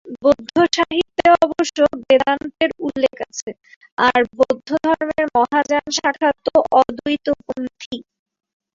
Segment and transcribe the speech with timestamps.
[0.23, 3.49] বৌদ্ধসাহিত্যে অবশ্য বেদান্তের উল্লেখ আছে,
[3.97, 7.97] আর বৌদ্ধধর্মের মহাযান শাখা তো অদ্বৈতপন্থী।